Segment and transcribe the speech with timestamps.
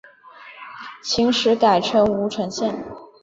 [1.03, 2.83] 秦时改称乌程县。